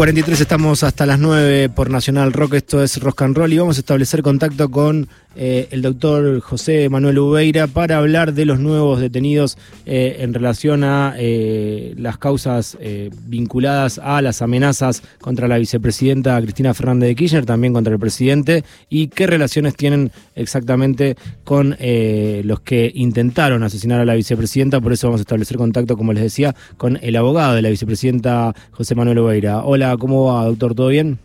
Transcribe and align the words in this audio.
43 0.00 0.40
estamos 0.40 0.82
hasta 0.82 1.04
las 1.04 1.18
9 1.18 1.68
por 1.68 1.90
Nacional 1.90 2.32
Rock, 2.32 2.54
esto 2.54 2.82
es 2.82 3.02
Rock 3.02 3.20
and 3.20 3.36
Roll 3.36 3.52
y 3.52 3.58
vamos 3.58 3.76
a 3.76 3.80
establecer 3.80 4.22
contacto 4.22 4.70
con 4.70 5.10
eh, 5.36 5.68
el 5.70 5.82
doctor 5.82 6.40
José 6.40 6.88
Manuel 6.88 7.20
Ubeira 7.20 7.68
para 7.68 7.98
hablar 7.98 8.34
de 8.34 8.44
los 8.44 8.58
nuevos 8.58 8.98
detenidos 8.98 9.58
eh, 9.86 10.16
en 10.20 10.34
relación 10.34 10.82
a 10.82 11.14
eh, 11.18 11.94
las 11.96 12.18
causas 12.18 12.78
vinculadas 13.26 14.00
a 14.02 14.20
las 14.22 14.42
amenazas 14.42 15.02
contra 15.20 15.46
la 15.46 15.58
vicepresidenta 15.58 16.40
Cristina 16.40 16.74
Fernández 16.74 17.08
de 17.08 17.14
Kirchner, 17.14 17.46
también 17.46 17.72
contra 17.72 17.92
el 17.92 18.00
presidente, 18.00 18.64
y 18.88 19.08
qué 19.08 19.26
relaciones 19.26 19.76
tienen 19.76 20.10
exactamente 20.34 21.16
con 21.44 21.76
los 21.80 22.60
que 22.60 22.90
intentaron 22.94 23.62
asesinar 23.62 24.00
a 24.00 24.04
la 24.04 24.14
vicepresidenta. 24.14 24.80
Por 24.80 24.92
eso 24.92 25.08
vamos 25.08 25.20
a 25.20 25.22
establecer 25.22 25.56
contacto, 25.56 25.96
como 25.96 26.12
les 26.12 26.22
decía, 26.22 26.54
con 26.76 26.98
el 27.02 27.16
abogado 27.16 27.54
de 27.54 27.62
la 27.62 27.68
vicepresidenta 27.68 28.54
José 28.70 28.94
Manuel 28.94 29.18
Ubeira. 29.18 29.64
Hola, 29.64 29.89
¿cómo 29.96 30.26
va, 30.26 30.44
doctor? 30.46 30.74
¿Todo 30.74 30.88
bien? 30.88 31.18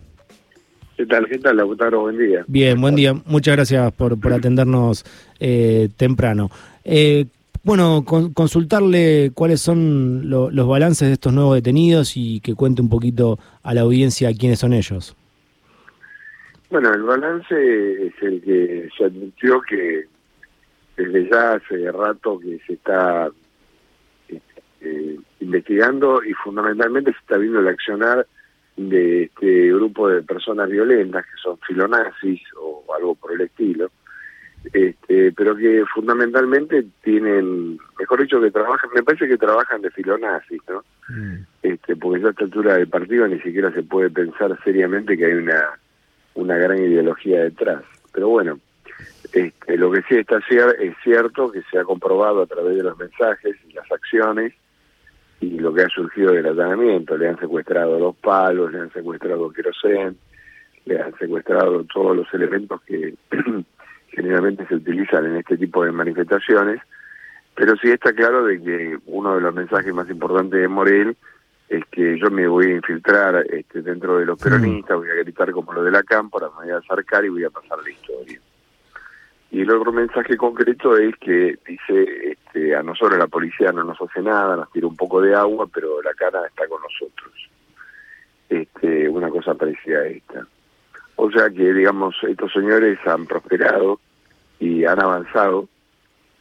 ¿Qué 0.98 1.06
tal? 1.06 1.28
¿Qué 1.28 1.38
tal, 1.38 1.58
Lautaro? 1.58 2.02
Buen 2.02 2.18
día. 2.18 2.46
Bien, 2.48 2.80
buen 2.80 2.96
día. 2.96 3.14
Muchas 3.26 3.56
gracias 3.56 3.92
por, 3.94 4.20
por 4.20 4.32
atendernos 4.32 5.04
eh, 5.40 5.90
temprano. 5.98 6.50
Eh, 6.86 7.26
bueno, 7.64 8.06
consultarle 8.06 9.32
cuáles 9.34 9.60
son 9.60 10.30
los 10.30 10.68
balances 10.68 11.08
de 11.08 11.14
estos 11.16 11.34
nuevos 11.34 11.56
detenidos 11.56 12.16
y 12.16 12.40
que 12.40 12.54
cuente 12.54 12.82
un 12.82 12.90
poquito 12.90 13.40
a 13.64 13.74
la 13.74 13.82
audiencia 13.82 14.32
quiénes 14.38 14.60
son 14.60 14.72
ellos. 14.74 15.16
Bueno, 16.70 16.94
el 16.94 17.02
balance 17.02 18.06
es 18.06 18.14
el 18.22 18.42
que 18.44 18.88
se 18.96 19.06
admitió 19.06 19.62
que 19.62 20.06
desde 20.96 21.30
ya 21.30 21.54
hace 21.54 21.92
rato 21.92 22.40
que 22.40 22.60
se 22.68 22.74
está 22.74 23.32
este, 24.28 25.18
investigando 25.40 26.24
y 26.24 26.34
fundamentalmente 26.34 27.12
se 27.14 27.18
está 27.18 27.38
viendo 27.38 27.62
el 27.62 27.68
accionar 27.68 28.28
de 28.76 29.24
este 29.24 29.68
grupo 29.74 30.10
de 30.10 30.22
personas 30.24 30.70
violentas 30.70 31.26
que 31.26 31.38
son 31.42 31.58
filonazis 31.60 32.42
o 32.60 32.84
algo 32.94 33.16
por 33.16 33.34
el 33.34 33.42
estilo, 33.42 33.90
este, 34.74 35.32
pero 35.32 35.56
que 35.56 35.84
fundamentalmente 35.94 36.86
tienen, 37.04 37.78
mejor 38.00 38.22
dicho, 38.22 38.42
que 38.42 38.52
trabajan, 38.52 38.90
me 38.94 39.04
parece 39.04 39.28
que 39.28 39.38
trabajan 39.38 39.82
de 39.82 39.92
filonazis, 39.92 40.62
¿no? 40.68 40.84
Mm. 41.10 41.46
Este, 41.64 41.96
porque 41.96 42.22
ya 42.22 42.28
a 42.28 42.32
esta 42.32 42.44
altura 42.44 42.74
del 42.76 42.88
partido 42.88 43.28
ni 43.28 43.40
siquiera 43.40 43.72
se 43.72 43.84
puede 43.84 44.10
pensar 44.10 44.58
seriamente 44.64 45.18
que 45.18 45.26
hay 45.26 45.34
una, 45.34 45.80
una 46.34 46.58
gran 46.58 46.80
ideología 46.80 47.44
detrás. 47.44 47.84
Pero 48.12 48.30
bueno, 48.30 48.60
este, 49.32 49.78
lo 49.78 49.92
que 49.92 50.02
sí 50.04 50.16
está 50.16 50.40
es 50.40 50.96
cierto 51.04 51.52
que 51.52 51.62
se 51.72 51.78
ha 51.78 51.84
comprobado 51.84 52.42
a 52.42 52.48
través 52.48 52.76
de 52.78 52.84
los 52.84 52.98
mensajes 52.98 53.56
y 53.68 53.74
las 53.74 53.90
acciones 53.92 54.54
y 55.46 55.60
lo 55.60 55.74
que 55.74 55.84
ha 55.84 55.90
surgido 55.90 56.34
del 56.34 56.48
allanamiento. 56.48 57.18
Le 57.18 57.30
han 57.30 57.40
secuestrado 57.40 58.00
los 58.00 58.16
palos, 58.16 58.72
le 58.72 58.80
han 58.80 58.92
secuestrado 58.92 59.52
querosén, 59.52 60.18
le 60.86 61.02
han 61.02 61.16
secuestrado 61.18 61.84
todos 61.86 62.16
los 62.16 62.34
elementos 62.34 62.82
que 62.84 63.14
generalmente 64.10 64.66
se 64.68 64.76
utilizan 64.76 65.26
en 65.26 65.38
este 65.38 65.58
tipo 65.58 65.84
de 65.84 65.92
manifestaciones. 65.92 66.82
Pero 67.56 67.76
sí 67.78 67.90
está 67.90 68.14
claro 68.14 68.46
de 68.46 68.62
que 68.62 68.98
uno 69.06 69.36
de 69.36 69.42
los 69.42 69.54
mensajes 69.54 69.94
más 69.94 70.10
importantes 70.10 70.60
de 70.60 70.68
Morel 70.68 71.16
es 71.70 71.84
que 71.86 72.20
yo 72.20 72.30
me 72.30 72.48
voy 72.48 72.68
a 72.68 72.76
infiltrar 72.76 73.46
este, 73.50 73.82
dentro 73.82 74.18
de 74.18 74.26
los 74.26 74.42
peronistas, 74.42 74.98
voy 74.98 75.10
a 75.10 75.16
gritar 75.16 75.52
como 75.52 75.74
lo 75.74 75.84
de 75.84 75.92
la 75.92 76.04
cámpora, 76.04 76.48
me 76.50 76.66
voy 76.66 76.74
a 76.74 76.78
acercar 76.78 77.26
y 77.26 77.30
voy 77.30 77.44
a 77.44 77.50
pasar 77.50 77.80
la 77.82 77.90
historia. 77.90 78.40
Y 79.52 79.62
el 79.62 79.72
otro 79.72 79.92
mensaje 79.92 80.36
concreto 80.36 80.98
es 80.98 81.16
que 81.18 81.58
dice, 81.68 82.32
este, 82.32 82.76
a 82.76 82.84
nosotros 82.84 83.18
la 83.18 83.28
policía 83.28 83.72
no 83.72 83.84
nos 83.84 84.02
hace 84.02 84.22
nada, 84.22 84.56
nos 84.56 84.72
tira 84.72 84.88
un 84.88 84.98
poco 84.98 85.22
de 85.22 85.34
agua, 85.36 85.68
pero 85.74 86.02
la 86.02 86.14
cara 86.14 86.46
está 86.48 86.68
con 86.68 86.82
nosotros. 86.82 87.32
Este, 88.50 89.08
una 89.08 89.30
cosa 89.30 89.54
parecida 89.54 90.00
a 90.00 90.08
esta. 90.08 90.48
O 91.16 91.32
sea 91.32 91.50
que, 91.50 91.74
digamos, 91.74 92.16
estos 92.28 92.52
señores 92.52 93.00
han 93.06 93.26
prosperado 93.26 94.00
y 94.60 94.84
han 94.86 95.02
avanzado, 95.02 95.70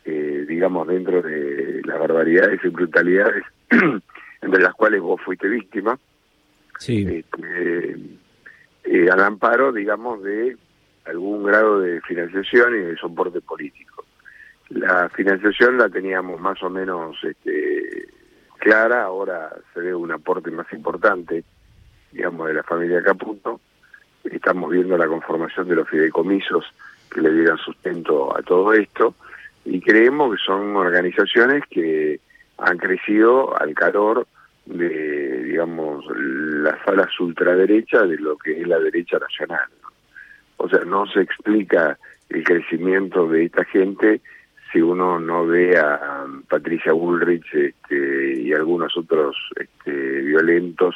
eh, 0.04 0.44
digamos, 0.48 0.88
dentro 0.88 1.22
de 1.22 1.82
las 1.84 1.98
barbaridades 1.98 2.60
y 2.64 2.68
brutalidades 2.68 3.44
entre 4.42 4.62
las 4.62 4.74
cuales 4.74 5.00
vos 5.00 5.20
fuiste 5.22 5.48
víctima. 5.48 5.98
Sí. 6.78 7.06
Este, 7.08 7.96
eh, 8.84 9.08
al 9.10 9.20
amparo, 9.20 9.72
digamos, 9.72 10.22
de 10.22 10.56
algún 11.04 11.44
grado 11.44 11.80
de 11.80 12.00
financiación 12.02 12.74
y 12.76 12.78
de 12.78 12.96
soporte 12.96 13.40
político. 13.40 14.04
La 14.70 15.08
financiación 15.10 15.78
la 15.78 15.88
teníamos 15.88 16.40
más 16.40 16.62
o 16.62 16.70
menos 16.70 17.16
este, 17.22 18.08
clara, 18.58 19.04
ahora 19.04 19.54
se 19.72 19.80
ve 19.80 19.94
un 19.94 20.10
aporte 20.10 20.50
más 20.50 20.72
importante, 20.72 21.44
digamos, 22.12 22.48
de 22.48 22.54
la 22.54 22.62
familia 22.62 23.02
Caputo. 23.02 23.60
Estamos 24.24 24.70
viendo 24.70 24.96
la 24.96 25.06
conformación 25.06 25.68
de 25.68 25.76
los 25.76 25.88
fideicomisos 25.88 26.64
que 27.10 27.20
le 27.20 27.32
dieran 27.32 27.58
sustento 27.58 28.36
a 28.36 28.42
todo 28.42 28.72
esto 28.72 29.14
y 29.64 29.80
creemos 29.80 30.34
que 30.34 30.42
son 30.44 30.74
organizaciones 30.76 31.62
que 31.70 32.20
han 32.58 32.78
crecido 32.78 33.58
al 33.60 33.74
calor 33.74 34.26
de, 34.66 35.42
digamos, 35.44 36.04
las 36.16 36.76
alas 36.88 37.08
ultraderechas 37.20 38.08
de 38.08 38.16
lo 38.16 38.36
que 38.38 38.60
es 38.60 38.66
la 38.66 38.78
derecha 38.78 39.18
nacional. 39.18 39.68
O 40.64 40.68
sea, 40.68 40.82
no 40.86 41.06
se 41.06 41.20
explica 41.20 41.98
el 42.30 42.42
crecimiento 42.42 43.28
de 43.28 43.44
esta 43.44 43.64
gente 43.66 44.22
si 44.72 44.80
uno 44.80 45.20
no 45.20 45.46
ve 45.46 45.76
a 45.78 46.24
Patricia 46.48 46.94
Bullrich 46.94 47.44
este, 47.52 48.40
y 48.40 48.52
algunos 48.54 48.96
otros 48.96 49.36
este, 49.56 49.92
violentos 50.22 50.94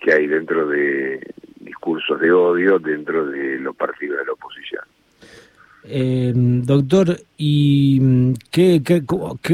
que 0.00 0.14
hay 0.14 0.26
dentro 0.26 0.66
de 0.68 1.20
discursos 1.60 2.18
de 2.18 2.32
odio 2.32 2.78
dentro 2.78 3.26
de 3.26 3.58
los 3.58 3.76
partidos 3.76 4.20
de 4.20 4.24
la 4.24 4.32
oposición. 4.32 4.82
Eh, 5.84 6.32
doctor, 6.34 7.18
¿y 7.36 8.32
qué, 8.50 8.82
qué, 8.82 9.04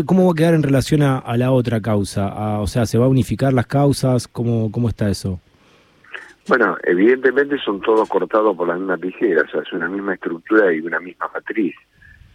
cómo 0.04 0.26
va 0.26 0.32
a 0.32 0.34
quedar 0.36 0.54
en 0.54 0.62
relación 0.62 1.02
a, 1.02 1.36
la 1.36 1.50
otra 1.50 1.80
causa? 1.80 2.60
o 2.60 2.68
sea, 2.68 2.86
¿se 2.86 2.98
va 2.98 3.06
a 3.06 3.08
unificar 3.08 3.52
las 3.52 3.66
causas? 3.66 4.28
¿Cómo, 4.28 4.70
cómo 4.70 4.88
está 4.88 5.10
eso? 5.10 5.40
Bueno, 6.50 6.76
evidentemente 6.82 7.58
son 7.58 7.80
todos 7.80 8.08
cortados 8.08 8.56
por 8.56 8.66
la 8.66 8.74
misma 8.74 8.98
tijera, 8.98 9.42
o 9.42 9.48
sea, 9.48 9.60
es 9.60 9.72
una 9.72 9.88
misma 9.88 10.14
estructura 10.14 10.74
y 10.74 10.80
una 10.80 10.98
misma 10.98 11.30
matriz. 11.32 11.76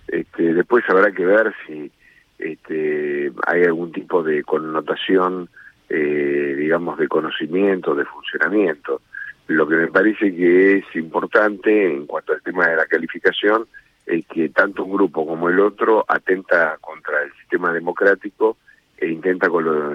Este, 0.08 0.53
después 0.53 0.86
habrá 0.88 1.12
que 1.12 1.26
ver 1.26 1.53
si 1.68 1.92
este, 2.40 3.34
hay 3.46 3.64
algún 3.64 3.92
tipo 3.92 4.24
de 4.24 4.42
connotación, 4.46 5.50
eh, 5.90 6.56
digamos, 6.58 6.98
de 6.98 7.09
conocimiento, 7.09 7.94
de 7.94 8.06
funcionamiento. 8.06 9.02
Lo 9.48 9.68
que 9.68 9.75
me 9.75 9.88
parece 9.88 10.34
que 10.34 10.78
es 10.78 10.86
importante 10.96 11.94
en 11.94 12.06
cuanto 12.06 12.31
al 12.31 12.42
tema 12.42 12.70
de 12.70 12.78
la 12.78 12.86
calificación 12.86 13.68
es 14.06 14.25
que 14.28 14.48
tanto 14.48 14.86
un 14.86 14.94
grupo 14.94 15.28
como 15.28 15.50
el 15.50 15.59
otro 15.59 16.06
atenta 16.08 16.78
contra 16.80 17.22
el 17.22 17.34
sistema 17.34 17.74
democrático 17.74 18.56
e 18.98 19.09
intenta 19.09 19.48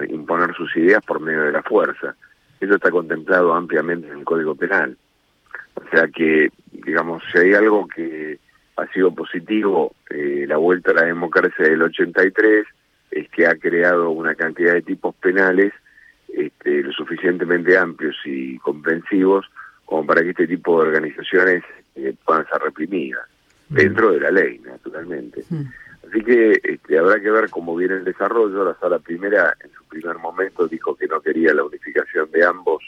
imponer 0.09 0.53
sus 0.53 0.77
ideas 0.77 1.03
por 1.03 1.19
medio 1.19 1.41
de 1.41 1.53
la 1.53 1.63
fuerza. 1.63 2.15
Eso 2.61 2.75
está 2.75 2.91
contemplado 2.91 3.53
ampliamente 3.53 4.07
en 4.07 4.19
el 4.19 4.23
Código 4.23 4.55
Penal. 4.55 4.95
O 5.75 5.83
sea 5.89 6.07
que, 6.07 6.49
digamos, 6.71 7.23
si 7.31 7.39
hay 7.39 7.53
algo 7.53 7.87
que 7.87 8.39
ha 8.77 8.87
sido 8.93 9.13
positivo, 9.13 9.93
eh, 10.09 10.45
la 10.47 10.57
vuelta 10.57 10.91
a 10.91 10.95
la 10.95 11.05
democracia 11.05 11.65
del 11.65 11.81
83, 11.81 12.65
es 13.11 13.29
que 13.29 13.47
ha 13.47 13.55
creado 13.55 14.11
una 14.11 14.35
cantidad 14.35 14.73
de 14.73 14.83
tipos 14.83 15.13
penales 15.15 15.73
este, 16.29 16.83
lo 16.83 16.93
suficientemente 16.93 17.77
amplios 17.77 18.15
y 18.23 18.57
comprensivos 18.59 19.45
como 19.85 20.05
para 20.05 20.21
que 20.21 20.29
este 20.29 20.47
tipo 20.47 20.81
de 20.81 20.87
organizaciones 20.87 21.63
eh, 21.95 22.15
puedan 22.23 22.47
ser 22.47 22.61
reprimidas, 22.61 23.27
mm. 23.69 23.75
dentro 23.75 24.11
de 24.13 24.19
la 24.21 24.31
ley, 24.31 24.59
naturalmente. 24.59 25.43
Mm. 25.49 25.63
Así 26.07 26.23
que 26.23 26.61
este, 26.63 26.97
habrá 26.97 27.19
que 27.19 27.29
ver 27.29 27.49
cómo 27.49 27.75
viene 27.75 27.95
el 27.95 28.05
desarrollo. 28.05 28.63
La 28.63 28.75
sala 28.75 28.99
primera, 28.99 29.53
en 29.63 29.71
su 29.71 29.80
primer 29.91 30.17
momento, 30.17 30.67
dijo 30.67 30.95
que 30.95 31.07
no 31.07 31.21
quería 31.21 31.53
la 31.53 31.63
unificación 31.63 32.31
de 32.31 32.45
ambos, 32.45 32.81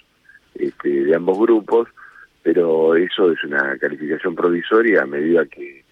este, 0.55 0.89
de 0.89 1.15
ambos 1.15 1.37
grupos, 1.37 1.89
pero 2.41 2.95
eso 2.95 3.31
es 3.31 3.43
una 3.43 3.77
calificación 3.77 4.35
provisoria 4.35 5.03
a 5.03 5.05
medida 5.05 5.45
que, 5.45 5.83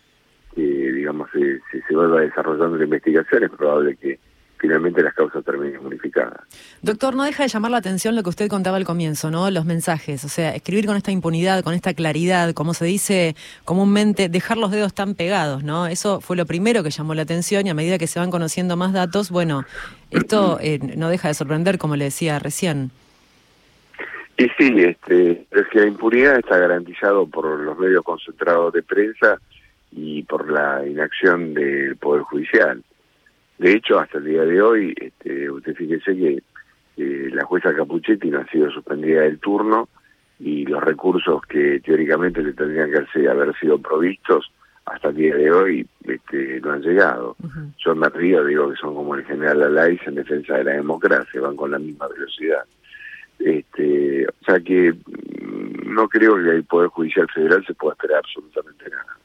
digamos, 0.55 1.29
se, 1.31 1.59
se, 1.71 1.81
se 1.87 1.95
vaya 1.95 2.21
desarrollando 2.21 2.77
la 2.77 2.83
investigación. 2.85 3.43
Es 3.43 3.51
probable 3.51 3.95
que 3.95 4.19
finalmente 4.61 5.01
las 5.01 5.15
causas 5.15 5.43
terminen 5.43 5.83
unificadas. 5.83 6.39
Doctor, 6.83 7.15
no 7.15 7.23
deja 7.23 7.43
de 7.43 7.49
llamar 7.49 7.71
la 7.71 7.77
atención 7.77 8.15
lo 8.15 8.21
que 8.21 8.29
usted 8.29 8.47
contaba 8.47 8.77
al 8.77 8.85
comienzo, 8.85 9.31
¿no? 9.31 9.49
Los 9.49 9.65
mensajes, 9.65 10.23
o 10.23 10.29
sea, 10.29 10.55
escribir 10.55 10.85
con 10.85 10.95
esta 10.95 11.11
impunidad, 11.11 11.63
con 11.63 11.73
esta 11.73 11.95
claridad, 11.95 12.53
como 12.53 12.75
se 12.75 12.85
dice 12.85 13.35
comúnmente, 13.65 14.29
dejar 14.29 14.57
los 14.57 14.69
dedos 14.69 14.93
tan 14.93 15.15
pegados, 15.15 15.63
¿no? 15.63 15.87
Eso 15.87 16.21
fue 16.21 16.37
lo 16.37 16.45
primero 16.45 16.83
que 16.83 16.91
llamó 16.91 17.15
la 17.15 17.23
atención 17.23 17.65
y 17.65 17.71
a 17.71 17.73
medida 17.73 17.97
que 17.97 18.07
se 18.07 18.19
van 18.19 18.29
conociendo 18.29 18.77
más 18.77 18.93
datos, 18.93 19.31
bueno, 19.31 19.65
esto 20.11 20.59
eh, 20.61 20.79
no 20.95 21.09
deja 21.09 21.27
de 21.27 21.33
sorprender, 21.33 21.79
como 21.79 21.95
le 21.95 22.05
decía 22.05 22.37
recién. 22.37 22.91
Y 24.37 24.45
sí, 24.57 24.73
este, 24.77 25.45
es 25.51 25.67
que 25.71 25.79
la 25.79 25.87
impunidad 25.87 26.37
está 26.37 26.57
garantizado 26.57 27.25
por 27.27 27.45
los 27.59 27.77
medios 27.77 28.03
concentrados 28.03 28.73
de 28.73 28.83
prensa 28.83 29.39
y 29.91 30.23
por 30.23 30.49
la 30.49 30.85
inacción 30.87 31.53
del 31.53 31.95
Poder 31.97 32.23
Judicial. 32.23 32.81
De 33.61 33.73
hecho, 33.73 33.99
hasta 33.99 34.17
el 34.17 34.23
día 34.23 34.41
de 34.41 34.59
hoy, 34.59 34.91
este, 34.99 35.47
usted 35.51 35.75
fíjese 35.75 36.15
que 36.15 36.41
la 37.31 37.45
jueza 37.45 37.75
Capuchetti 37.75 38.27
no 38.31 38.39
ha 38.39 38.47
sido 38.47 38.71
suspendida 38.71 39.21
del 39.21 39.37
turno 39.37 39.87
y 40.39 40.65
los 40.65 40.83
recursos 40.83 41.43
que 41.43 41.79
teóricamente 41.79 42.41
le 42.41 42.53
tendrían 42.53 42.89
que 42.89 43.27
haber 43.29 43.55
sido 43.59 43.77
provistos 43.77 44.51
hasta 44.85 45.09
el 45.09 45.15
día 45.15 45.35
de 45.35 45.51
hoy 45.51 45.87
este, 46.05 46.59
no 46.61 46.71
han 46.71 46.81
llegado. 46.81 47.35
Yo 47.77 47.93
me 47.93 48.09
río, 48.09 48.43
digo 48.45 48.67
que 48.71 48.77
son 48.77 48.95
como 48.95 49.13
el 49.13 49.25
general 49.25 49.61
Alais 49.61 50.01
en 50.07 50.15
defensa 50.15 50.57
de 50.57 50.63
la 50.63 50.71
democracia, 50.71 51.39
van 51.39 51.55
con 51.55 51.69
la 51.69 51.77
misma 51.77 52.07
velocidad. 52.07 52.63
Este, 53.37 54.25
o 54.25 54.43
sea 54.43 54.59
que 54.59 54.91
mm, 54.91 55.93
no 55.93 56.09
creo 56.09 56.35
que 56.35 56.49
el 56.49 56.63
Poder 56.63 56.89
Judicial 56.89 57.27
Federal 57.31 57.63
se 57.67 57.75
pueda 57.75 57.93
esperar 57.93 58.23
absolutamente 58.25 58.89
nada. 58.89 59.20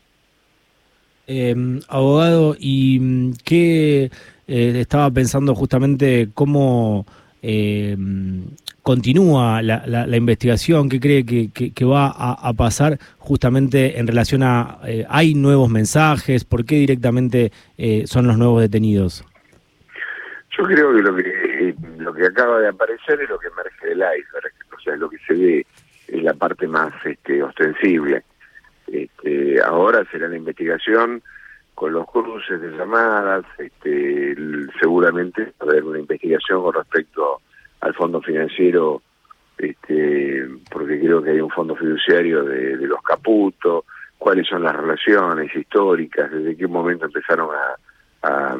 Eh, 1.26 1.81
abogado, 1.88 2.56
¿y 2.58 2.99
mm, 3.00 3.32
qué 3.44 4.11
eh, 4.46 4.81
estaba 4.81 5.11
pensando 5.11 5.55
justamente 5.55 6.28
cómo 6.34 7.05
eh, 7.43 7.96
continúa 8.82 9.62
la, 9.62 9.84
la, 9.87 10.17
investigación? 10.17 10.88
¿Qué 10.88 11.00
cree 11.00 11.26
que, 11.26 11.50
que, 11.50 11.84
va 11.84 12.06
a, 12.08 12.52
pasar 12.55 12.99
justamente 13.19 13.99
en 13.99 14.06
relación 14.06 14.43
a... 14.43 14.78
Eh, 14.87 15.05
¿Hay 15.08 15.34
nuevos 15.34 15.69
mensajes? 15.69 16.44
¿Por 16.44 16.64
qué 16.64 16.76
directamente 16.76 17.50
eh, 17.78 18.05
son 18.06 18.26
los 18.26 18.38
nuevos 18.38 18.62
detenidos? 18.62 19.25
Yo 20.56 20.64
creo 20.64 20.94
que 20.94 21.02
lo 21.02 21.17
que 21.17 21.75
lo 21.99 22.14
que 22.14 22.26
acaba 22.26 22.61
de 22.61 22.69
aparecer 22.69 23.20
es 23.20 23.28
lo 23.28 23.38
que 23.38 23.49
emerge 23.49 23.88
del 23.88 23.99
iceberg, 23.99 24.52
o 24.76 24.81
sea, 24.81 24.96
lo 24.96 25.11
que 25.11 25.19
se 25.26 25.34
ve 25.34 25.67
es 26.08 26.23
la 26.23 26.34
parte 26.34 26.67
más 26.67 26.93
este, 27.05 27.43
ostensible. 27.43 28.23
Este, 28.87 29.61
ahora 29.62 30.05
será 30.11 30.29
la 30.29 30.37
investigación 30.37 31.23
con 31.77 31.93
los 31.93 32.06
cruces 32.06 32.59
de 32.61 32.71
llamadas, 32.71 33.44
este, 33.59 34.35
seguramente 34.81 35.53
va 35.61 35.67
a 35.67 35.71
haber 35.71 35.85
una 35.85 35.99
investigación 35.99 36.62
con 36.62 36.73
respecto 36.73 37.43
al 37.81 37.93
fondo 37.93 38.23
financiero, 38.23 39.03
este, 39.59 40.49
porque 40.71 40.99
creo 40.99 41.23
que 41.23 41.31
hay 41.31 41.41
un 41.41 41.50
fondo 41.50 41.77
fiduciario 41.77 42.44
de, 42.44 42.77
los 42.79 43.03
Caputo, 43.03 43.85
cuáles 44.17 44.49
son 44.49 44.62
las 44.62 44.75
relaciones 44.75 45.55
históricas, 45.55 46.31
desde 46.31 46.56
qué 46.56 46.67
momento 46.67 47.05
empezaron 47.05 47.50
a, 47.55 47.77
a, 48.27 48.56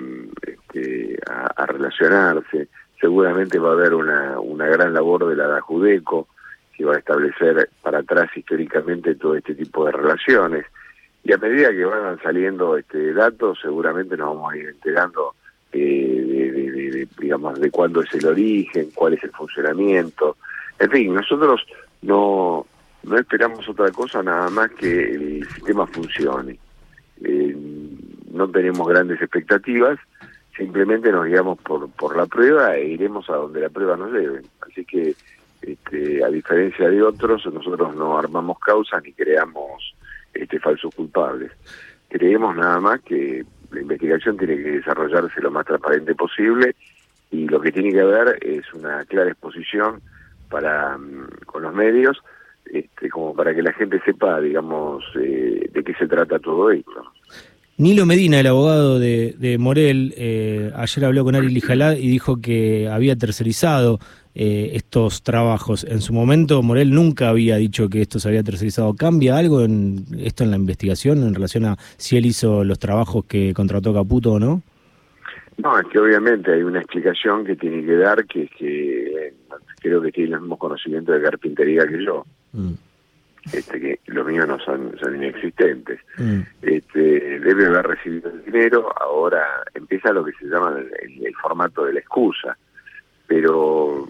este, 0.47 1.19
a, 1.27 1.65
relacionarse. 1.65 2.69
Seguramente 3.01 3.59
va 3.59 3.71
a 3.71 3.73
haber 3.73 3.95
una, 3.95 4.39
una 4.39 4.67
gran 4.67 4.93
labor 4.93 5.27
de 5.27 5.37
la 5.37 5.47
DAJUDECO, 5.49 6.29
que 6.77 6.85
va 6.85 6.95
a 6.95 6.99
establecer 6.99 7.71
para 7.83 7.99
atrás 8.01 8.29
históricamente 8.37 9.15
todo 9.15 9.37
este 9.37 9.55
tipo 9.55 9.87
de 9.87 9.93
relaciones. 9.93 10.67
Y 11.25 11.33
a 11.33 11.39
medida 11.39 11.71
que 11.71 11.85
van 11.85 12.21
saliendo 12.23 12.77
este 12.77 13.13
datos 13.13 13.59
seguramente 13.61 14.17
nos 14.17 14.35
vamos 14.35 14.53
a 14.53 14.57
ir 14.57 14.69
enterando 14.69 15.35
eh, 15.73 15.79
de, 15.79 17.09
digamos 17.19 17.59
de 17.59 17.71
cuándo 17.71 18.03
es 18.03 18.15
el 18.15 18.27
origen 18.27 18.91
cuál 18.95 19.15
es 19.15 19.25
el 19.25 19.31
funcionamiento. 19.31 20.37
En 20.79 20.91
fin 20.91 21.15
nosotros 21.15 21.63
no 22.03 22.67
no 23.03 23.19
esperamos 23.19 23.69
otra 23.69 23.91
cosa 23.91 24.23
nada 24.23 24.51
más 24.51 24.71
que 24.73 25.15
el 25.15 25.49
sistema 25.49 25.87
funcione. 25.87 26.59
Eh, 27.23 27.57
no 28.31 28.49
tenemos 28.51 28.87
grandes 28.87 29.21
expectativas 29.21 29.99
simplemente 30.57 31.11
nos 31.11 31.27
guiamos 31.27 31.59
por 31.59 31.91
por 31.91 32.17
la 32.17 32.27
prueba 32.27 32.77
e 32.77 32.87
iremos 32.89 33.29
a 33.31 33.35
donde 33.35 33.61
la 33.61 33.69
prueba 33.69 33.97
nos 33.97 34.13
lleve. 34.13 34.43
Así 34.61 34.85
que 34.85 35.15
este, 35.67 36.25
a 36.25 36.29
diferencia 36.29 36.89
de 36.89 37.03
otros 37.03 37.45
nosotros 37.47 37.95
no 37.97 38.17
armamos 38.17 38.59
causas 38.61 39.03
ni 39.03 39.13
creamos 39.13 39.95
este, 40.33 40.59
falsos 40.61 40.95
culpables. 40.95 41.51
Creemos 42.09 42.55
nada 42.57 42.81
más 42.81 43.01
que 43.01 43.45
la 43.73 43.81
investigación 43.81 44.37
tiene 44.37 44.57
que 44.57 44.71
desarrollarse 44.71 45.41
lo 45.41 45.51
más 45.51 45.67
transparente 45.67 46.15
posible 46.15 46.77
y 47.31 47.49
lo 47.49 47.61
que 47.61 47.73
tiene 47.73 47.91
que 47.91 48.01
haber 48.01 48.39
es 48.41 48.73
una 48.73 49.05
clara 49.05 49.31
exposición 49.31 50.01
para 50.49 50.97
mm, 50.97 51.45
con 51.47 51.63
los 51.63 51.75
medios 51.75 52.19
este, 52.67 53.09
como 53.11 53.35
para 53.35 53.55
que 53.55 53.63
la 53.63 53.73
gente 53.73 54.01
sepa 54.05 54.41
digamos 54.41 55.05
eh, 55.21 55.69
de 55.73 55.85
qué 55.85 55.95
se 55.95 56.07
trata 56.07 56.39
todo 56.39 56.71
esto 56.71 57.13
Nilo 57.79 58.07
Medina, 58.07 58.41
el 58.41 58.47
abogado 58.47 58.99
de, 58.99 59.35
de 59.39 59.59
Morel, 59.59 60.15
eh, 60.17 60.73
ayer 60.75 61.05
habló 61.05 61.25
con 61.25 61.35
Ari 61.35 61.49
Lijalad 61.49 61.97
y 61.97 62.09
dijo 62.09 62.41
que 62.41 62.89
había 62.89 63.17
tercerizado 63.17 63.99
eh, 64.35 64.71
estos 64.73 65.23
trabajos. 65.23 65.85
En 65.85 66.01
su 66.01 66.15
momento, 66.15 66.63
Morel 66.63 66.91
nunca 66.91 67.29
había 67.29 67.57
dicho 67.57 67.91
que 67.91 68.01
esto 68.01 68.19
se 68.19 68.29
había 68.29 68.43
tercerizado. 68.43 68.95
¿Cambia 68.95 69.37
algo 69.37 69.63
en 69.63 70.07
esto 70.19 70.43
en 70.43 70.53
la 70.53 70.57
investigación 70.57 71.23
en 71.23 71.35
relación 71.35 71.67
a 71.67 71.77
si 71.99 72.17
él 72.17 72.25
hizo 72.25 72.65
los 72.65 72.79
trabajos 72.79 73.27
que 73.27 73.53
contrató 73.53 73.93
Caputo 73.93 74.33
o 74.33 74.41
no? 74.41 74.63
No, 75.59 75.79
es 75.79 75.87
que 75.89 75.99
obviamente 75.99 76.53
hay 76.53 76.63
una 76.63 76.81
explicación 76.81 77.45
que 77.45 77.57
tiene 77.57 77.85
que 77.85 77.97
dar, 77.97 78.25
que 78.25 78.45
es 78.45 78.51
que 78.59 79.07
eh, 79.07 79.35
creo 79.81 80.01
que 80.01 80.13
tiene 80.13 80.31
los 80.31 80.41
mismos 80.41 80.59
conocimientos 80.59 81.15
de 81.15 81.23
carpintería 81.23 81.87
que 81.87 82.03
yo. 82.03 82.25
Mm. 82.53 82.73
Este, 83.53 83.81
que 83.81 84.01
los 84.07 84.27
míos 84.27 84.49
no 84.49 84.59
son, 84.59 84.97
son 84.99 85.17
inexistentes. 85.17 86.01
Mm. 86.19 86.41
Este, 86.63 87.41
debe 87.41 87.67
haber 87.67 87.87
recibido 87.87 88.31
el 88.31 88.45
dinero, 88.45 88.89
ahora 89.01 89.45
empieza 89.75 90.13
lo 90.13 90.25
que 90.25 90.33
se 90.33 90.47
llama 90.47 90.77
el 90.79 91.35
formato 91.37 91.85
de 91.85 91.93
la 91.93 92.01
excusa 92.01 92.57
pero 93.27 94.07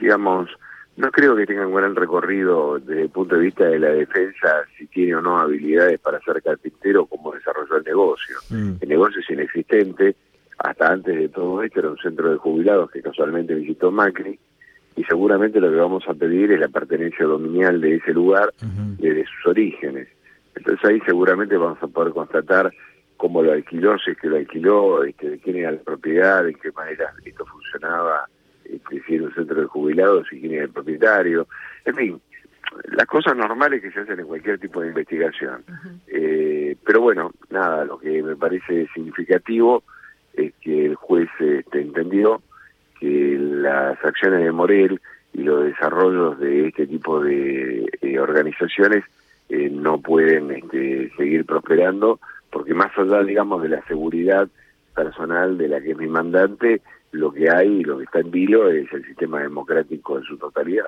digamos, 0.00 0.48
no 0.96 1.10
creo 1.10 1.36
que 1.36 1.46
tenga 1.46 1.66
un 1.66 1.74
gran 1.74 1.96
recorrido 1.96 2.78
desde 2.78 3.02
el 3.02 3.10
punto 3.10 3.36
de 3.36 3.42
vista 3.42 3.64
de 3.64 3.78
la 3.78 3.88
defensa, 3.88 4.64
si 4.76 4.86
tiene 4.86 5.16
o 5.16 5.22
no 5.22 5.38
habilidades 5.38 5.98
para 6.00 6.20
ser 6.20 6.42
carpintero, 6.42 7.06
cómo 7.06 7.32
desarrolló 7.32 7.76
el 7.76 7.84
negocio. 7.84 8.36
Mm. 8.50 8.72
El 8.80 8.88
negocio 8.88 9.20
es 9.20 9.30
inexistente, 9.30 10.16
hasta 10.58 10.92
antes 10.92 11.16
de 11.16 11.28
todo 11.28 11.62
esto 11.62 11.80
era 11.80 11.90
un 11.90 11.98
centro 11.98 12.30
de 12.30 12.36
jubilados 12.36 12.90
que 12.90 13.02
casualmente 13.02 13.54
visitó 13.54 13.90
Macri, 13.90 14.38
y 14.96 15.04
seguramente 15.04 15.60
lo 15.60 15.70
que 15.70 15.76
vamos 15.76 16.04
a 16.08 16.14
pedir 16.14 16.52
es 16.52 16.60
la 16.60 16.68
pertenencia 16.68 17.24
dominial 17.24 17.80
de 17.80 17.96
ese 17.96 18.12
lugar 18.12 18.52
desde 18.98 19.24
sus 19.24 19.46
orígenes. 19.46 20.08
Entonces 20.54 20.84
ahí 20.84 21.00
seguramente 21.06 21.56
vamos 21.56 21.82
a 21.82 21.86
poder 21.86 22.12
constatar 22.12 22.72
cómo 23.16 23.42
lo 23.42 23.52
alquiló, 23.52 23.96
si 23.98 24.10
es 24.10 24.18
que 24.18 24.28
lo 24.28 24.36
alquiló, 24.36 25.04
este, 25.04 25.30
de 25.30 25.38
quién 25.38 25.56
era 25.56 25.72
la 25.72 25.80
propiedad, 25.80 26.44
de 26.44 26.54
qué 26.54 26.72
manera 26.72 27.12
esto 27.24 27.46
funcionaba 27.46 28.26
si 29.06 29.14
era 29.14 29.24
un 29.24 29.34
centro 29.34 29.60
de 29.60 29.66
jubilados 29.66 30.26
y 30.32 30.40
quién 30.40 30.54
era 30.54 30.64
el 30.64 30.70
propietario, 30.70 31.46
en 31.84 31.94
fin, 31.94 32.20
las 32.96 33.06
cosas 33.06 33.36
normales 33.36 33.82
que 33.82 33.90
se 33.90 34.00
hacen 34.00 34.20
en 34.20 34.26
cualquier 34.26 34.58
tipo 34.58 34.80
de 34.80 34.88
investigación. 34.88 35.64
eh, 36.08 36.76
pero 36.84 37.00
bueno, 37.00 37.32
nada, 37.50 37.84
lo 37.84 37.98
que 37.98 38.22
me 38.22 38.36
parece 38.36 38.88
significativo 38.94 39.82
es 40.34 40.52
que 40.60 40.86
el 40.86 40.94
juez 40.94 41.28
este, 41.38 41.80
entendió 41.80 42.42
que 43.02 43.36
las 43.36 43.98
acciones 44.04 44.44
de 44.44 44.52
Morel 44.52 45.00
y 45.34 45.42
los 45.42 45.64
desarrollos 45.64 46.38
de 46.38 46.68
este 46.68 46.86
tipo 46.86 47.20
de 47.20 47.84
organizaciones 48.20 49.02
eh, 49.48 49.68
no 49.68 50.00
pueden 50.00 50.50
este, 50.50 51.10
seguir 51.16 51.44
prosperando, 51.44 52.20
porque 52.50 52.74
más 52.74 52.96
allá, 52.96 53.22
digamos, 53.24 53.62
de 53.62 53.70
la 53.70 53.84
seguridad 53.86 54.48
personal 54.94 55.58
de 55.58 55.68
la 55.68 55.80
que 55.80 55.90
es 55.90 55.98
mi 55.98 56.06
mandante, 56.06 56.80
lo 57.10 57.32
que 57.32 57.50
hay 57.50 57.68
y 57.68 57.84
lo 57.84 57.98
que 57.98 58.04
está 58.04 58.20
en 58.20 58.30
vilo 58.30 58.70
es 58.70 58.90
el 58.92 59.04
sistema 59.04 59.42
democrático 59.42 60.16
en 60.16 60.24
su 60.24 60.38
totalidad. 60.38 60.86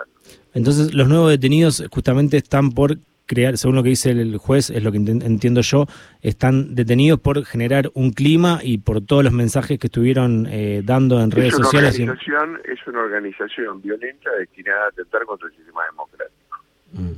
Entonces, 0.55 0.95
los 0.95 1.09
nuevos 1.09 1.31
detenidos 1.31 1.85
justamente 1.91 2.39
están 2.39 2.71
por 2.71 2.97
crear, 3.27 3.57
según 3.57 3.77
lo 3.77 3.83
que 3.83 3.91
dice 3.91 4.11
el 4.11 4.37
juez, 4.37 4.71
es 4.71 4.83
lo 4.83 4.93
que 4.93 4.99
entiendo 4.99 5.61
yo, 5.61 5.87
están 6.23 6.75
detenidos 6.75 7.21
por 7.21 7.45
generar 7.45 7.91
un 7.95 8.13
clima 8.13 8.61
y 8.63 8.79
por 8.79 9.01
todos 9.01 9.25
los 9.25 9.33
mensajes 9.33 9.79
que 9.79 9.87
estuvieron 9.87 10.47
eh, 10.51 10.83
dando 10.85 11.21
en 11.21 11.31
redes 11.31 11.55
sociales. 11.55 11.99
Organización, 11.99 12.61
Es 12.65 12.87
una 12.87 13.01
organización 13.01 13.81
violenta 13.83 14.31
destinada 14.39 14.87
a 14.87 14.89
atentar 14.89 15.25
contra 15.25 15.49
el 15.49 15.55
sistema 15.57 15.81
democrático. 15.91 16.65
Mm. 16.93 17.13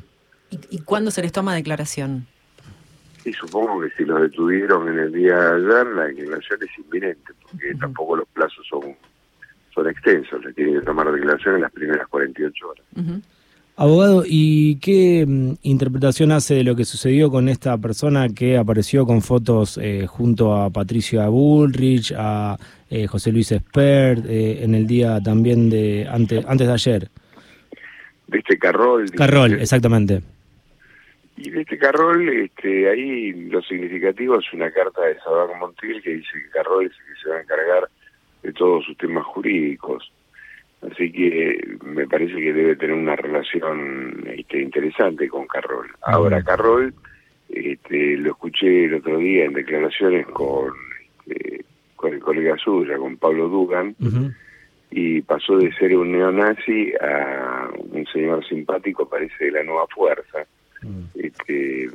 ¿Y, 0.51 0.77
¿Y 0.77 0.79
cuándo 0.81 1.11
se 1.11 1.23
les 1.23 1.33
toma 1.33 1.55
declaración? 1.55 2.27
Y 3.27 3.33
supongo 3.33 3.81
que 3.81 3.91
si 3.97 4.05
los 4.05 4.21
detuvieron 4.23 4.89
en 4.89 5.01
el 5.01 5.13
día 5.13 5.37
de 5.37 5.57
ayer, 5.57 5.87
la 5.89 6.05
declaración 6.05 6.61
es 6.63 6.79
inminente, 6.79 7.33
porque 7.43 7.75
tampoco 7.75 8.17
los 8.19 8.29
plazos 8.29 8.65
son, 8.69 8.97
son 9.75 9.89
extensos, 9.89 10.41
se 10.45 10.53
tienen 10.53 10.79
que 10.79 10.87
tomar 10.87 11.11
declaración 11.11 11.57
en 11.57 11.63
las 11.63 11.73
primeras 11.73 12.07
48 12.07 12.69
horas. 12.69 12.85
Abogado, 13.79 14.23
¿y 14.25 14.79
qué 14.81 15.27
mm, 15.27 15.57
interpretación 15.61 16.33
hace 16.33 16.55
de 16.55 16.65
lo 16.65 16.75
que 16.75 16.87
sucedió 16.87 17.31
con 17.31 17.47
esta 17.51 17.77
persona 17.77 18.29
que 18.31 18.57
apareció 18.57 19.05
con 19.05 19.21
fotos 19.21 19.77
eh, 19.77 20.07
junto 20.07 20.55
a 20.55 20.71
Patricia 20.71 21.29
Bullrich, 21.29 22.15
a 22.17 22.57
eh, 22.89 23.07
José 23.07 23.33
Luis 23.33 23.53
Espert, 23.53 24.25
eh, 24.25 24.65
en 24.65 24.75
el 24.75 24.87
día 24.87 25.21
también 25.21 25.69
de 25.69 26.09
antes, 26.11 26.47
antes 26.47 26.67
de 26.67 26.73
ayer? 26.73 27.09
De 28.29 28.39
este 28.39 28.59
Carrol. 28.59 29.11
Carrol, 29.11 29.61
exactamente. 29.61 30.23
Y 31.37 31.51
de 31.51 31.61
este 31.61 31.77
Carroll, 31.77 32.31
este, 32.31 32.89
ahí 32.89 33.33
lo 33.51 33.61
significativo 33.61 34.39
es 34.39 34.53
una 34.55 34.71
carta 34.71 35.03
de 35.03 35.19
Salvador 35.19 35.59
Montiel 35.59 36.01
que 36.03 36.15
dice 36.15 36.31
que 36.33 36.49
Carroll 36.49 36.87
es 36.87 36.93
el 36.93 37.15
que 37.15 37.21
se 37.23 37.29
va 37.29 37.37
a 37.37 37.43
encargar 37.43 37.91
de 38.43 38.53
todos 38.55 38.87
sus 38.87 38.97
temas 38.97 39.27
jurídicos. 39.27 40.11
Así 40.83 41.11
que 41.11 41.77
me 41.85 42.07
parece 42.07 42.35
que 42.35 42.53
debe 42.53 42.77
tener 42.77 42.95
una 42.95 43.17
relación 43.17 44.25
este, 44.27 44.61
interesante 44.61 45.29
con 45.29 45.47
Carroll. 45.47 45.89
Ahora, 46.03 46.43
Carroll, 46.43 46.95
este, 47.49 48.17
lo 48.19 48.31
escuché 48.33 48.85
el 48.85 48.95
otro 48.95 49.19
día 49.19 49.47
en 49.47 49.55
declaraciones 49.55 50.27
con, 50.29 50.73
este, 51.27 51.65
con 51.97 52.13
el 52.13 52.21
colega 52.21 52.57
suya, 52.59 52.99
con 52.99 53.17
Pablo 53.17 53.49
Dugan, 53.49 53.97
y 54.91 55.23
pasó 55.23 55.59
de 55.59 55.73
ser 55.75 55.97
un 55.97 56.13
neonazi 56.13 56.93
a 57.01 57.69
un 57.77 58.07
señor 58.07 58.47
simpático, 58.47 59.09
parece 59.09 59.47
de 59.47 59.53
la 59.53 59.63
nueva 59.63 59.87
fuerza. 59.89 60.47
Mm. 60.83 61.05
Este, 61.15 61.89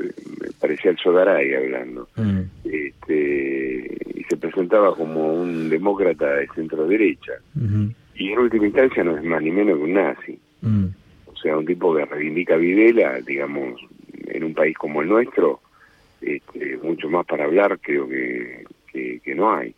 parecía 0.60 0.92
el 0.92 0.98
Sodaray 0.98 1.54
hablando. 1.54 2.08
Mm. 2.16 2.42
Este, 2.66 3.98
y 4.16 4.24
se 4.24 4.38
presentaba 4.38 4.96
como 4.96 5.34
un 5.34 5.70
demócrata 5.70 6.36
de 6.36 6.48
centro 6.48 6.88
derecha. 6.88 7.34
Y 8.32 8.34
en 8.34 8.40
última 8.40 8.66
instancia 8.66 9.04
no 9.04 9.18
es 9.18 9.24
más 9.26 9.42
ni 9.42 9.52
menos 9.52 9.78
que 9.78 9.84
un 9.84 9.94
nazi. 9.94 10.40
Mm. 10.62 10.86
O 11.26 11.36
sea, 11.36 11.58
un 11.58 11.66
tipo 11.66 11.94
que 11.94 12.06
reivindica 12.06 12.56
Videla, 12.56 13.20
digamos, 13.20 13.82
en 14.28 14.46
un 14.46 14.54
país 14.54 14.78
como 14.78 15.02
el 15.02 15.10
nuestro, 15.10 15.60
este, 16.22 16.78
mucho 16.78 17.10
más 17.10 17.26
para 17.26 17.44
hablar 17.44 17.78
creo 17.82 18.08
que, 18.08 18.64
que, 19.22 19.36
no 19.36 19.54
hay. 19.54 19.76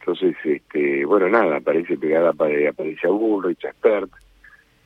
Entonces, 0.00 0.34
este, 0.42 1.04
bueno, 1.04 1.28
nada, 1.28 1.58
aparece 1.58 1.96
pegada, 1.96 2.30
aparece 2.30 3.06
a 3.06 3.10
Bullrich, 3.10 3.64
a 3.64 3.70
Spert, 3.70 4.10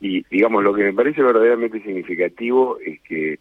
y 0.01 0.23
digamos, 0.29 0.63
lo 0.63 0.75
que 0.75 0.83
me 0.83 0.93
parece 0.93 1.23
verdaderamente 1.23 1.81
significativo 1.81 2.77
es 2.79 3.01
que 3.01 3.39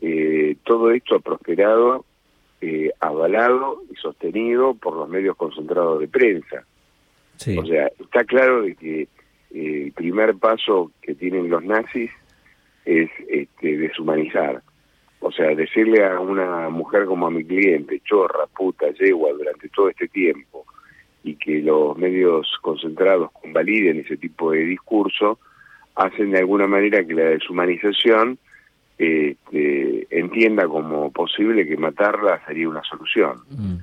eh, 0.00 0.56
todo 0.64 0.92
esto 0.92 1.16
ha 1.16 1.20
prosperado, 1.20 2.04
eh, 2.60 2.92
avalado 3.00 3.82
y 3.90 3.96
sostenido 3.96 4.74
por 4.74 4.94
los 4.94 5.08
medios 5.08 5.36
concentrados 5.36 5.98
de 5.98 6.06
prensa. 6.06 6.64
O 7.58 7.66
sea, 7.66 7.90
está 8.00 8.24
claro 8.24 8.62
de 8.62 8.74
que 8.74 9.02
eh, 9.02 9.82
el 9.86 9.92
primer 9.92 10.36
paso 10.36 10.90
que 11.00 11.14
tienen 11.14 11.48
los 11.48 11.64
nazis 11.64 12.10
es 12.84 13.10
este, 13.28 13.76
deshumanizar. 13.76 14.62
O 15.20 15.32
sea, 15.32 15.54
decirle 15.54 16.04
a 16.04 16.20
una 16.20 16.68
mujer 16.68 17.06
como 17.06 17.26
a 17.26 17.30
mi 17.30 17.44
cliente, 17.44 18.00
chorra, 18.04 18.46
puta, 18.56 18.90
yegua, 18.92 19.32
durante 19.32 19.68
todo 19.68 19.88
este 19.88 20.08
tiempo, 20.08 20.64
y 21.24 21.34
que 21.34 21.60
los 21.60 21.96
medios 21.98 22.46
concentrados 22.62 23.30
convaliden 23.32 24.00
ese 24.00 24.16
tipo 24.16 24.52
de 24.52 24.60
discurso, 24.60 25.38
hacen 25.96 26.30
de 26.30 26.38
alguna 26.38 26.66
manera 26.66 27.04
que 27.04 27.14
la 27.14 27.24
deshumanización 27.24 28.38
este, 28.96 30.06
entienda 30.10 30.66
como 30.66 31.10
posible 31.12 31.66
que 31.66 31.76
matarla 31.76 32.40
sería 32.46 32.68
una 32.68 32.82
solución. 32.84 33.38
Mm. 33.50 33.76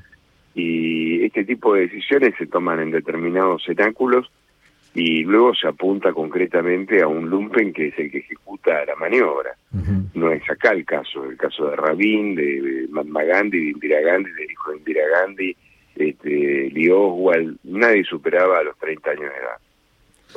Y 0.55 1.14
este 1.35 1.53
tipo 1.53 1.73
de 1.73 1.81
decisiones 1.81 2.33
se 2.37 2.47
toman 2.47 2.79
en 2.79 2.91
determinados 2.91 3.61
cenáculos 3.65 4.31
y 4.93 5.25
luego 5.25 5.53
se 5.53 5.67
apunta 5.67 6.13
concretamente 6.13 7.01
a 7.01 7.07
un 7.09 7.29
lumpen 7.29 7.73
que 7.73 7.87
es 7.87 7.99
el 7.99 8.09
que 8.09 8.19
ejecuta 8.19 8.85
la 8.85 8.95
maniobra. 8.95 9.53
No 10.13 10.31
es 10.31 10.49
acá 10.49 10.71
el 10.71 10.85
caso, 10.85 11.25
el 11.25 11.35
caso 11.35 11.69
de 11.69 11.75
Rabin, 11.75 12.35
de 12.35 12.87
Mahatma 12.89 13.23
Gandhi, 13.25 13.59
de 13.59 13.71
Indira 13.71 13.99
Gandhi, 13.99 14.31
del 14.31 14.49
hijo 14.49 14.71
de 14.71 14.77
Indira 14.77 15.03
Gandhi, 15.09 15.57
este, 15.97 16.69
Lee 16.69 16.89
Oswald, 16.89 17.57
nadie 17.65 18.05
superaba 18.05 18.59
a 18.59 18.63
los 18.63 18.77
30 18.77 19.11
años 19.11 19.23
de 19.23 19.27
edad. 19.27 19.57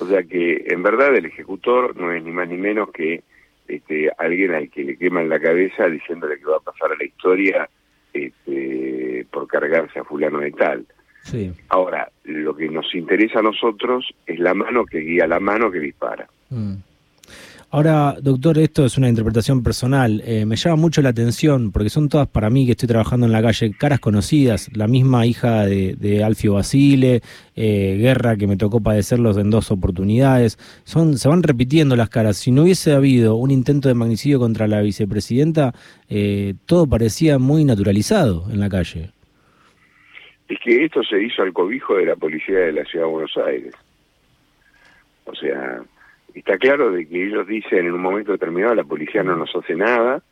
O 0.00 0.06
sea 0.06 0.24
que 0.24 0.64
en 0.66 0.82
verdad 0.82 1.14
el 1.14 1.26
ejecutor 1.26 1.96
no 1.96 2.12
es 2.12 2.24
ni 2.24 2.32
más 2.32 2.48
ni 2.48 2.56
menos 2.56 2.90
que 2.90 3.22
este, 3.68 4.10
alguien 4.18 4.52
al 4.52 4.68
que 4.68 4.82
le 4.82 4.96
queman 4.96 5.28
la 5.28 5.38
cabeza 5.38 5.86
diciéndole 5.86 6.40
que 6.40 6.46
va 6.46 6.56
a 6.56 6.60
pasar 6.60 6.90
a 6.90 6.96
la 6.96 7.04
historia 7.04 7.68
este, 8.12 8.87
por 9.24 9.46
cargarse 9.46 9.98
a 9.98 10.04
fulano 10.04 10.38
de 10.40 10.52
tal. 10.52 10.86
Sí. 11.22 11.52
Ahora, 11.68 12.10
lo 12.24 12.56
que 12.56 12.68
nos 12.68 12.94
interesa 12.94 13.40
a 13.40 13.42
nosotros 13.42 14.14
es 14.26 14.38
la 14.38 14.54
mano 14.54 14.86
que 14.86 14.98
guía 15.00 15.26
la 15.26 15.40
mano 15.40 15.70
que 15.70 15.78
dispara. 15.78 16.26
Mm. 16.50 16.74
Ahora, 17.70 18.16
doctor, 18.22 18.56
esto 18.56 18.86
es 18.86 18.96
una 18.96 19.10
interpretación 19.10 19.62
personal. 19.62 20.22
Eh, 20.24 20.46
me 20.46 20.56
llama 20.56 20.76
mucho 20.76 21.02
la 21.02 21.10
atención 21.10 21.70
porque 21.70 21.90
son 21.90 22.08
todas 22.08 22.26
para 22.26 22.48
mí 22.48 22.64
que 22.64 22.72
estoy 22.72 22.88
trabajando 22.88 23.26
en 23.26 23.32
la 23.32 23.42
calle, 23.42 23.74
caras 23.78 24.00
conocidas. 24.00 24.74
La 24.74 24.88
misma 24.88 25.26
hija 25.26 25.66
de, 25.66 26.24
Alfio 26.24 26.54
Basile, 26.54 27.20
eh, 27.56 27.98
Guerra, 28.00 28.36
que 28.36 28.46
me 28.46 28.56
tocó 28.56 28.80
padecerlos 28.82 29.36
en 29.36 29.50
dos 29.50 29.70
oportunidades. 29.70 30.56
Son, 30.84 31.18
se 31.18 31.28
van 31.28 31.42
repitiendo 31.42 31.94
las 31.94 32.08
caras. 32.08 32.38
Si 32.38 32.52
no 32.52 32.62
hubiese 32.62 32.94
habido 32.94 33.34
un 33.34 33.50
intento 33.50 33.88
de 33.88 33.94
magnicidio 33.94 34.38
contra 34.38 34.66
la 34.66 34.80
vicepresidenta, 34.80 35.74
eh, 36.08 36.54
todo 36.64 36.86
parecía 36.86 37.38
muy 37.38 37.66
naturalizado 37.66 38.46
en 38.50 38.60
la 38.60 38.70
calle. 38.70 39.10
Es 40.48 40.58
que 40.64 40.86
esto 40.86 41.02
se 41.02 41.22
hizo 41.22 41.42
al 41.42 41.52
cobijo 41.52 41.96
de 41.96 42.06
la 42.06 42.16
policía 42.16 42.60
de 42.60 42.72
la 42.72 42.84
Ciudad 42.86 43.04
de 43.04 43.10
Buenos 43.10 43.36
Aires. 43.36 43.74
O 45.26 45.34
sea, 45.34 45.82
está 46.38 46.58
claro 46.58 46.90
de 46.90 47.06
que 47.06 47.26
ellos 47.26 47.46
dicen 47.46 47.86
en 47.86 47.92
un 47.92 48.02
momento 48.02 48.32
determinado 48.32 48.74
la 48.74 48.84
policía 48.84 49.22
no 49.22 49.36
nos 49.36 49.54
hace 49.54 49.74
nada. 49.74 50.22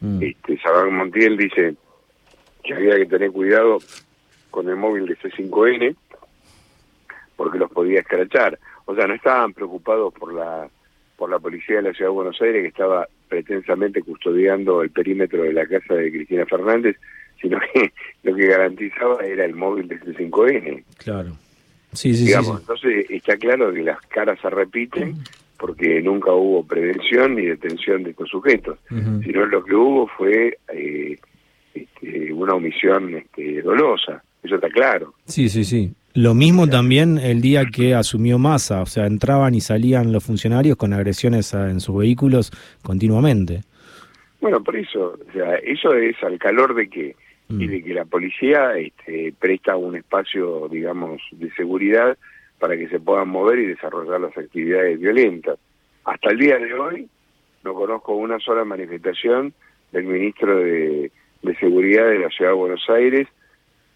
Mm. 0.00 0.22
Este, 0.22 0.58
Sabán 0.58 0.94
Montiel 0.94 1.36
dice 1.36 1.74
que 2.62 2.74
había 2.74 2.96
que 2.96 3.06
tener 3.06 3.30
cuidado 3.30 3.78
con 4.50 4.68
el 4.68 4.76
móvil 4.76 5.06
de 5.06 5.16
C5N 5.16 5.96
porque 7.36 7.58
los 7.58 7.70
podía 7.70 8.00
escrachar. 8.00 8.58
O 8.86 8.94
sea, 8.94 9.06
no 9.06 9.14
estaban 9.14 9.52
preocupados 9.52 10.12
por 10.14 10.34
la 10.34 10.68
por 11.16 11.30
la 11.30 11.40
policía 11.40 11.76
de 11.76 11.82
la 11.82 11.92
Ciudad 11.92 12.10
de 12.10 12.14
Buenos 12.14 12.40
Aires 12.40 12.62
que 12.62 12.68
estaba 12.68 13.08
pretensamente 13.28 14.02
custodiando 14.02 14.82
el 14.82 14.90
perímetro 14.90 15.42
de 15.42 15.52
la 15.52 15.66
casa 15.66 15.94
de 15.94 16.12
Cristina 16.12 16.46
Fernández, 16.46 16.96
sino 17.40 17.58
que 17.72 17.92
lo 18.22 18.36
que 18.36 18.46
garantizaba 18.46 19.24
era 19.24 19.44
el 19.44 19.54
móvil 19.54 19.88
de 19.88 20.00
C5N. 20.00 20.84
Claro. 20.98 21.32
Sí, 21.92 22.14
sí, 22.14 22.26
Digamos, 22.26 22.60
Entonces 22.60 23.06
está 23.08 23.36
claro 23.36 23.72
que 23.72 23.82
las 23.82 24.00
caras 24.08 24.38
se 24.40 24.50
repiten 24.50 25.16
porque 25.58 26.00
nunca 26.02 26.32
hubo 26.32 26.64
prevención 26.64 27.34
ni 27.34 27.46
detención 27.46 28.04
de 28.04 28.10
estos 28.10 28.28
sujetos, 28.28 28.78
sino 28.88 29.46
lo 29.46 29.64
que 29.64 29.74
hubo 29.74 30.06
fue 30.06 30.58
eh, 30.72 31.18
este, 31.74 32.32
una 32.32 32.54
omisión 32.54 33.14
este, 33.14 33.62
dolosa, 33.62 34.22
eso 34.42 34.54
está 34.54 34.68
claro. 34.68 35.14
Sí, 35.26 35.48
sí, 35.48 35.64
sí. 35.64 35.92
Lo 36.14 36.34
mismo 36.34 36.68
también 36.68 37.18
el 37.18 37.40
día 37.40 37.66
que 37.66 37.94
asumió 37.94 38.38
Massa, 38.38 38.82
o 38.82 38.86
sea, 38.86 39.06
entraban 39.06 39.54
y 39.54 39.60
salían 39.60 40.12
los 40.12 40.24
funcionarios 40.24 40.76
con 40.76 40.92
agresiones 40.92 41.52
en 41.54 41.80
sus 41.80 41.96
vehículos 41.96 42.50
continuamente. 42.82 43.62
Bueno, 44.40 44.62
por 44.62 44.76
eso, 44.76 45.18
o 45.28 45.32
sea, 45.32 45.56
eso 45.56 45.94
es 45.94 46.16
al 46.22 46.38
calor 46.38 46.74
de 46.74 46.88
que 46.88 47.16
y 47.48 47.54
mm. 47.66 47.70
de 47.70 47.82
que 47.82 47.94
la 47.94 48.04
policía 48.04 48.76
este, 48.76 49.32
presta 49.38 49.76
un 49.76 49.96
espacio, 49.96 50.68
digamos, 50.68 51.20
de 51.32 51.50
seguridad 51.52 52.16
para 52.58 52.76
que 52.76 52.88
se 52.88 53.00
puedan 53.00 53.28
mover 53.28 53.58
y 53.60 53.66
desarrollar 53.66 54.20
las 54.20 54.36
actividades 54.36 54.98
violentas. 54.98 55.58
Hasta 56.04 56.30
el 56.30 56.38
día 56.38 56.58
de 56.58 56.74
hoy 56.74 57.08
no 57.64 57.74
conozco 57.74 58.14
una 58.14 58.38
sola 58.40 58.64
manifestación 58.64 59.52
del 59.92 60.04
ministro 60.04 60.58
de, 60.58 61.10
Seguridad 61.60 62.06
de 62.10 62.18
la 62.18 62.28
Ciudad 62.28 62.50
de 62.50 62.56
Buenos 62.56 62.84
Aires 62.90 63.26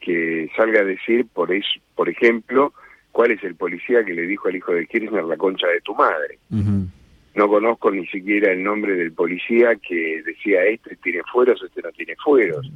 que 0.01 0.51
salga 0.57 0.81
a 0.81 0.85
decir, 0.85 1.27
por, 1.33 1.51
por 1.95 2.09
ejemplo, 2.09 2.73
cuál 3.13 3.33
es 3.33 3.45
el 3.45 3.55
policía 3.57 4.05
que 4.05 4.15
le 4.15 4.23
dijo 4.23 4.49
al 4.49 4.57
hijo 4.57 4.73
de 4.73 4.87
Kirchner 4.87 5.25
la 5.25 5.37
concha 5.37 5.67
de 5.69 5.81
tu 5.83 5.95
madre 5.95 6.39
no 7.35 7.49
conozco 7.49 7.91
ni 7.91 8.07
siquiera 8.09 8.53
el 8.53 8.63
nombre 8.63 8.95
del 8.95 9.13
policía 9.13 9.77
que 9.77 10.23
decía 10.23 10.65
este 10.65 10.97
tiene 10.97 11.23
fueros, 11.33 11.63
este 11.63 11.81
no 11.81 11.91
tiene 11.93 12.15
fueros. 12.17 12.71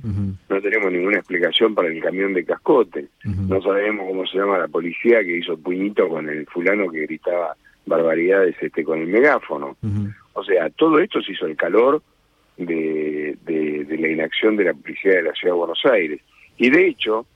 No 0.49 0.61
tenemos 0.63 0.91
ninguna 0.91 1.19
explicación 1.19 1.75
para 1.75 1.89
el 1.89 2.01
camión 2.03 2.33
de 2.33 2.45
cascote. 2.45 3.07
No 3.25 3.61
sabemos 3.61 4.07
cómo 4.09 4.27
se 4.27 4.39
llama 4.39 4.59
la 4.59 4.69
policía 4.69 5.21
que 5.21 5.39
hizo 5.39 5.59
puñito 5.59 6.09
con 6.09 6.29
el 6.29 6.47
fulano 6.47 6.91
que 6.91 7.03
gritaba 7.03 7.55
barbaridades 7.85 8.57
este 8.61 8.83
con 8.83 9.01
el 9.01 9.09
megáfono. 9.09 9.77
O 10.33 10.43
sea, 10.43 10.71
todo 10.71 10.99
esto 11.01 11.21
se 11.21 11.33
hizo 11.33 11.47
el 11.47 11.57
calor 11.57 12.03
de, 12.57 13.37
de, 13.45 13.99
la 13.99 14.09
inacción 14.09 14.57
de 14.57 14.65
la 14.65 14.75
policía 14.75 15.17
de 15.17 15.23
la 15.23 15.33
Ciudad 15.33 15.55
de 15.55 15.59
Buenos 15.59 15.85
Aires. 15.85 16.21
Y 16.57 16.71
de 16.71 16.89
hecho, 16.89 17.27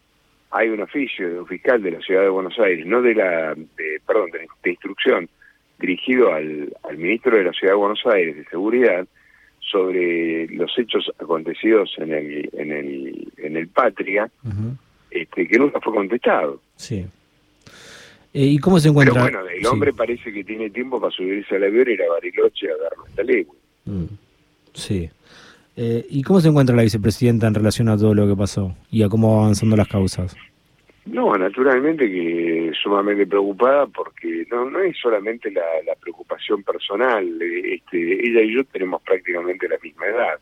hay 0.51 0.71
un 0.71 0.81
oficio 0.81 1.29
de 1.29 1.41
un 1.41 1.47
fiscal 1.47 1.83
de 1.83 1.91
la 1.91 2.01
Ciudad 2.01 2.23
de 2.23 2.31
Buenos 2.31 2.59
Aires, 2.59 2.87
no 2.87 3.03
de 3.03 3.15
la, 3.15 3.55
perdón, 4.07 4.31
de 4.63 4.71
instrucción, 4.71 5.29
dirigido 5.81 6.33
al, 6.33 6.73
ministro 6.97 7.37
de 7.37 7.45
la 7.45 7.53
Ciudad 7.53 7.73
de 7.73 7.79
Buenos 7.79 8.01
Aires 8.07 8.37
de 8.37 8.45
Seguridad 8.45 9.07
sobre 9.61 10.47
los 10.49 10.71
hechos 10.79 11.11
acontecidos 11.19 11.93
en 11.99 12.13
el, 12.13 12.51
en 12.53 12.73
el, 12.73 13.33
en 13.39 13.57
el 13.57 13.69
Patria, 13.69 14.31
este, 15.11 15.49
que 15.49 15.59
nunca 15.59 15.81
fue 15.81 15.95
contestado. 15.95 16.61
Sí. 16.77 17.07
Eh, 18.33 18.45
¿Y 18.45 18.59
cómo 18.59 18.79
se 18.79 18.89
encuentra? 18.89 19.25
Pero 19.25 19.43
bueno, 19.43 19.49
el 19.49 19.67
hombre 19.67 19.93
parece 19.93 20.33
que 20.33 20.45
tiene 20.45 20.71
tiempo 20.71 21.01
para 21.01 21.13
subirse 21.13 21.57
al 21.57 21.65
avión, 21.65 21.91
ir 21.91 22.03
a 22.03 22.09
Bariloche 22.09 22.69
a 22.71 22.77
darlo 22.83 23.07
esta 23.07 23.23
ley. 23.23 23.47
Mm. 23.87 24.05
Sí. 24.73 25.11
Eh, 25.77 26.07
¿Y 26.09 26.23
cómo 26.23 26.41
se 26.41 26.49
encuentra 26.49 26.77
la 26.77 26.83
vicepresidenta 26.83 27.47
en 27.47 27.55
relación 27.55 27.89
a 27.89 27.97
todo 27.97 28.15
lo 28.15 28.29
que 28.29 28.37
pasó 28.37 28.77
y 28.91 29.03
a 29.03 29.09
cómo 29.09 29.35
van 29.35 29.45
avanzando 29.45 29.77
las 29.77 29.89
causas? 29.89 30.37
No, 31.11 31.37
naturalmente 31.37 32.09
que 32.09 32.71
sumamente 32.81 33.27
preocupada 33.27 33.87
porque 33.89 34.47
no 34.49 34.71
no 34.71 34.79
es 34.81 34.97
solamente 34.97 35.51
la, 35.51 35.63
preocupación 36.01 36.63
personal, 36.63 37.27
eh, 37.43 37.75
este, 37.75 38.27
ella 38.27 38.43
y 38.43 38.55
yo 38.55 38.65
tenemos 38.65 39.03
prácticamente 39.03 39.69
la 39.69 39.77
misma 39.83 40.07
edad, 40.07 40.41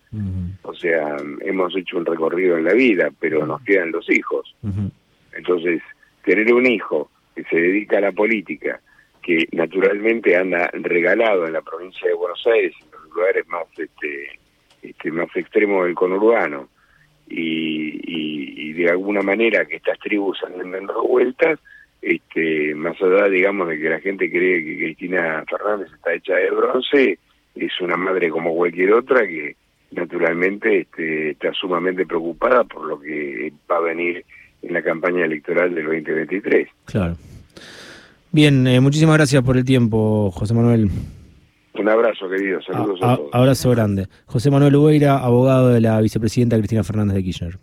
o 0.63 0.75
sea, 0.75 1.17
hemos 1.41 1.75
hecho 1.75 1.97
un 1.97 2.05
recorrido 2.05 2.59
en 2.59 2.65
la 2.65 2.75
vida, 2.75 3.11
pero 3.19 3.47
nos 3.47 3.63
quedan 3.63 3.91
los 3.91 4.09
hijos. 4.11 4.55
Entonces, 5.33 5.81
tener 6.25 6.53
un 6.53 6.67
hijo 6.67 7.11
que 7.35 7.45
se 7.45 7.57
dedica 7.57 7.99
a 7.99 8.03
la 8.03 8.13
política, 8.13 8.81
que 9.23 9.49
naturalmente 9.53 10.37
anda 10.37 10.71
regalado 10.75 11.47
en 11.47 11.55
la 11.55 11.63
provincia 11.63 12.09
de 12.09 12.15
Buenos 12.15 12.47
Aires, 12.47 12.75
en 12.83 12.91
los 12.93 13.05
lugares 13.15 13.49
más 13.49 13.67
este, 13.79 14.39
este 14.83 15.11
más 15.11 15.35
extremos 15.35 15.87
del 15.87 15.95
conurbano, 15.95 16.69
y, 17.29 18.73
de 18.73 18.91
alguna 18.91 19.23
manera 19.23 19.65
que 19.65 19.77
estas 19.77 19.99
tribus 19.99 20.39
anden 20.45 20.71
dando 20.71 21.03
vueltas, 21.03 21.59
este, 22.01 22.75
más 22.77 22.97
allá, 23.03 23.29
digamos, 23.29 23.69
de 23.69 23.79
que 23.79 23.91
la 23.91 24.01
gente 24.01 24.31
cree 24.31 24.65
que 24.65 24.79
Cristina 24.79 25.45
Fernández 25.51 25.93
está 25.93 26.15
hecha 26.15 26.35
de 26.37 26.51
bronce, 26.51 27.19
es 27.57 27.81
una 27.81 27.97
madre 27.97 28.31
como 28.31 28.55
cualquier 28.55 28.93
otra 28.93 29.27
que 29.27 29.57
naturalmente 29.91 30.83
este, 30.83 31.31
está 31.31 31.53
sumamente 31.55 32.07
preocupada 32.07 32.63
por 32.65 32.87
lo 32.87 33.01
que 33.01 33.53
va 33.71 33.79
a 33.79 33.81
venir 33.81 34.25
en 34.63 34.73
la 34.73 34.83
campaña 34.83 35.25
electoral 35.25 35.75
del 35.75 35.87
2023. 35.87 36.69
Claro. 36.85 37.17
Bien, 38.31 38.67
eh, 38.67 38.81
muchísimas 38.81 39.17
gracias 39.17 39.43
por 39.43 39.57
el 39.57 39.65
tiempo, 39.65 40.31
José 40.31 40.55
Manuel. 40.55 40.91
Un 41.79 41.89
abrazo, 41.89 42.29
querido. 42.29 42.61
Saludos 42.63 43.01
a, 43.03 43.13
a 43.13 43.17
todos. 43.17 43.31
Abrazo 43.33 43.71
grande. 43.71 44.09
José 44.27 44.51
Manuel 44.51 44.77
Ubeira, 44.77 45.19
abogado 45.19 45.69
de 45.69 45.81
la 45.81 46.01
vicepresidenta 46.01 46.57
Cristina 46.57 46.83
Fernández 46.83 47.15
de 47.17 47.23
Kirchner. 47.23 47.59